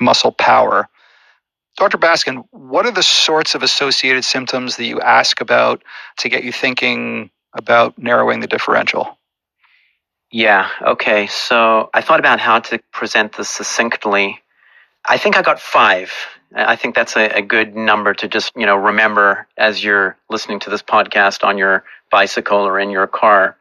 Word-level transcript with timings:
muscle 0.00 0.32
power. 0.32 0.88
Dr. 1.76 1.98
Baskin, 1.98 2.44
what 2.50 2.86
are 2.86 2.90
the 2.90 3.02
sorts 3.02 3.54
of 3.54 3.62
associated 3.62 4.24
symptoms 4.24 4.76
that 4.76 4.86
you 4.86 5.00
ask 5.00 5.40
about 5.40 5.82
to 6.18 6.28
get 6.28 6.42
you 6.42 6.52
thinking 6.52 7.30
about 7.52 7.98
narrowing 7.98 8.40
the 8.40 8.48
differential? 8.48 9.16
Yeah, 10.30 10.68
okay. 10.82 11.26
So 11.28 11.88
I 11.94 12.02
thought 12.02 12.20
about 12.20 12.40
how 12.40 12.60
to 12.60 12.80
present 12.92 13.36
this 13.36 13.48
succinctly. 13.48 14.40
I 15.06 15.16
think 15.16 15.36
I 15.36 15.42
got 15.42 15.60
five. 15.60 16.12
I 16.54 16.76
think 16.76 16.94
that's 16.94 17.16
a, 17.16 17.38
a, 17.38 17.42
good 17.42 17.76
number 17.76 18.14
to 18.14 18.28
just, 18.28 18.52
you 18.56 18.66
know, 18.66 18.76
remember 18.76 19.46
as 19.56 19.84
you're 19.84 20.16
listening 20.30 20.60
to 20.60 20.70
this 20.70 20.82
podcast 20.82 21.44
on 21.44 21.58
your 21.58 21.84
bicycle 22.10 22.58
or 22.58 22.80
in 22.80 22.90
your 22.90 23.06
car. 23.06 23.56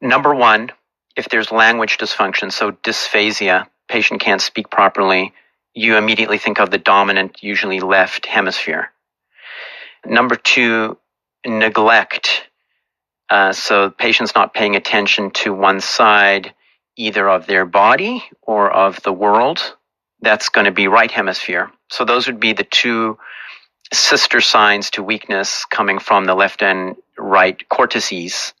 Number 0.00 0.34
one, 0.34 0.70
if 1.16 1.28
there's 1.28 1.50
language 1.50 1.98
dysfunction, 1.98 2.52
so 2.52 2.70
dysphasia, 2.70 3.68
patient 3.94 4.20
can't 4.20 4.40
speak 4.40 4.70
properly, 4.70 5.32
you 5.72 5.96
immediately 5.96 6.36
think 6.38 6.58
of 6.58 6.68
the 6.68 6.78
dominant, 6.78 7.44
usually 7.44 7.78
left 7.78 8.26
hemisphere. 8.26 8.90
Number 10.04 10.34
two, 10.34 10.98
neglect. 11.46 12.42
Uh, 13.30 13.52
so 13.52 13.90
patients 13.90 14.34
not 14.34 14.52
paying 14.52 14.74
attention 14.74 15.30
to 15.30 15.54
one 15.54 15.78
side, 15.78 16.54
either 16.96 17.28
of 17.28 17.46
their 17.46 17.64
body 17.64 18.24
or 18.42 18.68
of 18.68 19.00
the 19.04 19.12
world. 19.12 19.76
That's 20.20 20.48
going 20.48 20.64
to 20.64 20.72
be 20.72 20.88
right 20.88 21.12
hemisphere. 21.12 21.70
So 21.88 22.04
those 22.04 22.26
would 22.26 22.40
be 22.40 22.52
the 22.52 22.64
two 22.64 23.16
sister 23.92 24.40
signs 24.40 24.90
to 24.90 25.04
weakness 25.04 25.66
coming 25.66 26.00
from 26.00 26.24
the 26.24 26.34
left 26.34 26.64
and 26.64 26.96
right 27.16 27.68
cortices 27.68 28.54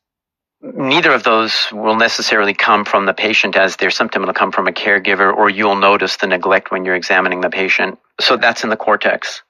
neither 0.72 1.12
of 1.12 1.22
those 1.22 1.68
will 1.72 1.96
necessarily 1.96 2.54
come 2.54 2.84
from 2.84 3.04
the 3.04 3.12
patient 3.12 3.56
as 3.56 3.76
their 3.76 3.90
symptom 3.90 4.24
will 4.24 4.32
come 4.32 4.50
from 4.50 4.66
a 4.66 4.72
caregiver 4.72 5.34
or 5.34 5.50
you'll 5.50 5.76
notice 5.76 6.16
the 6.16 6.26
neglect 6.26 6.70
when 6.70 6.84
you're 6.84 6.94
examining 6.94 7.40
the 7.42 7.50
patient. 7.50 7.98
So 8.20 8.36
that's 8.36 8.64
in 8.64 8.70
the 8.70 8.76
cortex. 8.76 9.42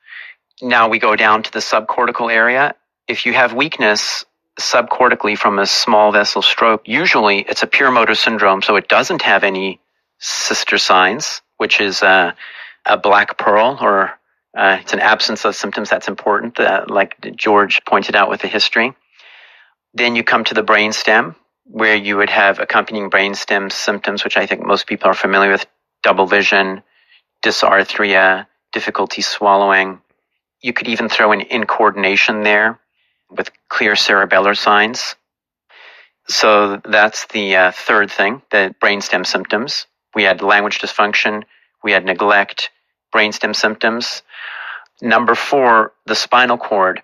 Now 0.60 0.88
we 0.88 0.98
go 0.98 1.14
down 1.14 1.42
to 1.44 1.52
the 1.52 1.60
subcortical 1.60 2.32
area. 2.32 2.74
If 3.06 3.26
you 3.26 3.32
have 3.32 3.52
weakness 3.52 4.24
subcortically 4.58 5.36
from 5.36 5.58
a 5.58 5.66
small 5.66 6.12
vessel 6.12 6.42
stroke, 6.42 6.82
usually 6.86 7.40
it's 7.40 7.62
a 7.62 7.66
pure 7.66 7.90
motor 7.90 8.14
syndrome, 8.14 8.62
so 8.62 8.76
it 8.76 8.88
doesn't 8.88 9.22
have 9.22 9.44
any 9.44 9.80
sister 10.18 10.78
signs, 10.78 11.42
which 11.58 11.80
is 11.80 12.02
a, 12.02 12.34
a 12.86 12.96
black 12.96 13.38
pearl 13.38 13.78
or 13.80 14.12
uh, 14.56 14.78
it's 14.80 14.92
an 14.92 15.00
absence 15.00 15.44
of 15.44 15.56
symptoms 15.56 15.90
that's 15.90 16.06
important, 16.06 16.58
uh, 16.60 16.84
like 16.88 17.16
George 17.34 17.84
pointed 17.84 18.14
out 18.14 18.30
with 18.30 18.40
the 18.40 18.48
history. 18.48 18.94
Then 19.94 20.16
you 20.16 20.24
come 20.24 20.44
to 20.44 20.54
the 20.54 20.64
brainstem, 20.64 21.36
where 21.64 21.96
you 21.96 22.16
would 22.16 22.30
have 22.30 22.58
accompanying 22.58 23.10
brainstem 23.10 23.72
symptoms, 23.72 24.24
which 24.24 24.36
I 24.36 24.46
think 24.46 24.66
most 24.66 24.86
people 24.86 25.08
are 25.08 25.14
familiar 25.14 25.52
with 25.52 25.66
double 26.02 26.26
vision, 26.26 26.82
dysarthria, 27.42 28.46
difficulty 28.72 29.22
swallowing. 29.22 30.00
You 30.60 30.72
could 30.72 30.88
even 30.88 31.08
throw 31.08 31.32
in 31.32 31.40
incoordination 31.40 32.44
there 32.44 32.80
with 33.30 33.50
clear 33.68 33.92
cerebellar 33.92 34.56
signs. 34.56 35.14
So 36.28 36.80
that's 36.84 37.26
the 37.26 37.56
uh, 37.56 37.72
third 37.72 38.10
thing, 38.10 38.42
the 38.50 38.74
brainstem 38.82 39.26
symptoms. 39.26 39.86
We 40.14 40.22
had 40.22 40.42
language 40.42 40.78
dysfunction, 40.78 41.44
we 41.82 41.92
had 41.92 42.04
neglect, 42.04 42.70
brainstem 43.14 43.54
symptoms. 43.54 44.22
Number 45.02 45.34
four, 45.34 45.92
the 46.06 46.14
spinal 46.14 46.56
cord. 46.56 47.02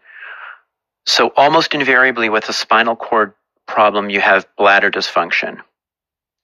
So 1.11 1.33
almost 1.37 1.75
invariably 1.75 2.29
with 2.29 2.49
a 2.49 2.53
spinal 2.53 2.95
cord 2.95 3.35
problem, 3.67 4.11
you 4.11 4.21
have 4.21 4.47
bladder 4.57 4.93
dysfunction. 4.93 5.59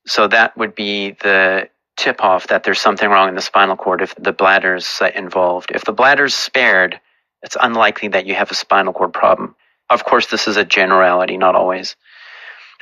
So 0.09 0.27
that 0.27 0.57
would 0.57 0.75
be 0.75 1.13
the 1.13 1.69
tip 1.97 2.21
off 2.21 2.49
that 2.49 2.65
there's 2.65 2.81
something 2.81 3.09
wrong 3.09 3.29
in 3.29 3.37
the 3.37 3.41
spinal 3.41 3.77
cord 3.77 4.03
if 4.03 4.17
the 4.17 4.33
bladder's 4.33 4.99
uh, 5.01 5.09
involved. 5.15 5.71
If 5.73 5.85
the 5.85 5.93
bladder's 5.93 6.35
spared, 6.35 7.01
it's 7.43 7.57
unlikely 7.61 8.09
that 8.09 8.27
you 8.27 8.35
have 8.35 8.51
a 8.51 8.57
spinal 8.57 8.93
cord 8.93 9.13
problem. 9.13 9.55
Of 9.89 10.03
course, 10.03 10.27
this 10.27 10.49
is 10.49 10.57
a 10.57 10.65
generality, 10.65 11.37
not 11.37 11.55
always. 11.55 11.95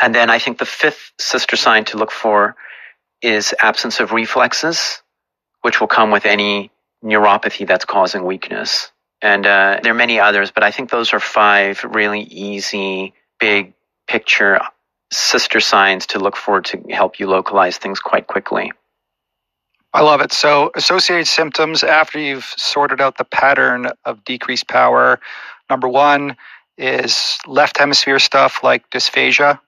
And 0.00 0.14
then 0.14 0.30
I 0.30 0.38
think 0.38 0.56
the 0.56 0.64
fifth 0.64 1.12
sister 1.20 1.54
sign 1.54 1.84
to 1.86 1.98
look 1.98 2.10
for 2.10 2.56
is 3.20 3.54
absence 3.60 4.00
of 4.00 4.12
reflexes, 4.12 5.02
which 5.60 5.80
will 5.80 5.88
come 5.88 6.10
with 6.10 6.24
any 6.24 6.70
neuropathy 7.04 7.66
that's 7.66 7.84
causing 7.84 8.24
weakness. 8.24 8.90
And 9.24 9.46
uh, 9.46 9.80
there 9.82 9.92
are 9.92 9.96
many 9.96 10.20
others, 10.20 10.50
but 10.50 10.62
I 10.62 10.70
think 10.70 10.90
those 10.90 11.14
are 11.14 11.18
five 11.18 11.82
really 11.82 12.20
easy, 12.20 13.14
big 13.40 13.72
picture 14.06 14.60
sister 15.10 15.60
signs 15.60 16.08
to 16.08 16.18
look 16.18 16.36
for 16.36 16.60
to 16.60 16.84
help 16.90 17.18
you 17.18 17.26
localize 17.26 17.78
things 17.78 18.00
quite 18.00 18.26
quickly. 18.26 18.70
I 19.94 20.02
love 20.02 20.20
it. 20.20 20.30
So, 20.30 20.72
associated 20.76 21.26
symptoms 21.26 21.82
after 21.82 22.18
you've 22.18 22.44
sorted 22.44 23.00
out 23.00 23.16
the 23.16 23.24
pattern 23.24 23.88
of 24.04 24.24
decreased 24.24 24.68
power. 24.68 25.20
Number 25.70 25.88
one 25.88 26.36
is 26.76 27.38
left 27.46 27.78
hemisphere 27.78 28.18
stuff 28.18 28.62
like 28.62 28.90
dysphagia. 28.90 29.58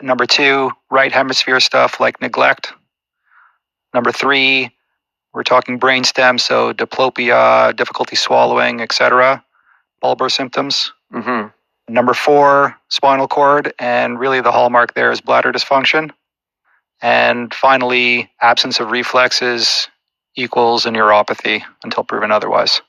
Number 0.00 0.24
two, 0.24 0.70
right 0.90 1.12
hemisphere 1.12 1.60
stuff 1.60 2.00
like 2.00 2.22
neglect. 2.22 2.72
Number 3.92 4.10
three, 4.10 4.70
we're 5.32 5.42
talking 5.42 5.78
brainstem, 5.78 6.40
so 6.40 6.72
diplopia, 6.72 7.74
difficulty 7.76 8.16
swallowing, 8.16 8.80
etc. 8.80 9.44
Bulbar 10.02 10.30
symptoms. 10.30 10.92
Mm-hmm. 11.12 11.48
Number 11.92 12.14
four, 12.14 12.76
spinal 12.88 13.28
cord, 13.28 13.72
and 13.78 14.18
really 14.18 14.40
the 14.40 14.52
hallmark 14.52 14.94
there 14.94 15.10
is 15.10 15.20
bladder 15.20 15.52
dysfunction. 15.52 16.10
And 17.02 17.52
finally, 17.52 18.30
absence 18.40 18.78
of 18.80 18.90
reflexes 18.90 19.88
equals 20.36 20.86
a 20.86 20.90
neuropathy 20.90 21.62
until 21.82 22.04
proven 22.04 22.30
otherwise. 22.30 22.80